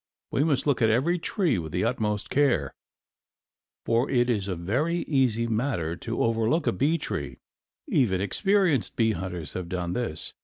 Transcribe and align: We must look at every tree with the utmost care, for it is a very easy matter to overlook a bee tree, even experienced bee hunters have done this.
We 0.31 0.43
must 0.43 0.65
look 0.65 0.81
at 0.81 0.89
every 0.89 1.19
tree 1.19 1.59
with 1.59 1.71
the 1.71 1.83
utmost 1.85 2.31
care, 2.31 2.73
for 3.85 4.09
it 4.09 4.31
is 4.31 4.47
a 4.47 4.55
very 4.55 5.01
easy 5.03 5.45
matter 5.45 5.95
to 5.97 6.23
overlook 6.23 6.65
a 6.65 6.71
bee 6.71 6.97
tree, 6.97 7.37
even 7.87 8.19
experienced 8.19 8.95
bee 8.95 9.11
hunters 9.11 9.53
have 9.53 9.69
done 9.69 9.93
this. 9.93 10.33